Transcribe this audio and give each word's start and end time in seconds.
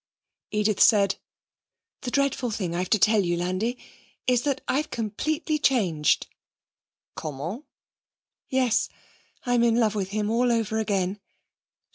Edith 0.49 0.79
said: 0.81 1.17
'The 2.01 2.09
dreadful 2.09 2.49
thing 2.49 2.75
I've 2.75 2.89
to 2.89 2.97
tell 2.97 3.23
you, 3.23 3.37
Landi, 3.37 3.77
is 4.25 4.41
that 4.41 4.61
I've 4.67 4.89
completely 4.89 5.59
changed.' 5.59 6.25
'Comment?' 7.15 7.65
'Yes. 8.49 8.89
I'm 9.45 9.61
in 9.61 9.75
love 9.75 9.93
with 9.93 10.09
him 10.09 10.31
all 10.31 10.51
over 10.51 10.79
again.' 10.79 11.19